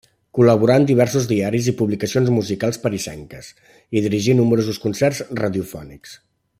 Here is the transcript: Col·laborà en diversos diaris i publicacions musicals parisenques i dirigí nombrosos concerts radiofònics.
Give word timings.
Col·laborà 0.35 0.77
en 0.81 0.85
diversos 0.91 1.27
diaris 1.31 1.67
i 1.73 1.75
publicacions 1.81 2.31
musicals 2.37 2.81
parisenques 2.87 3.51
i 4.01 4.03
dirigí 4.07 4.39
nombrosos 4.41 4.81
concerts 4.87 5.23
radiofònics. 5.43 6.19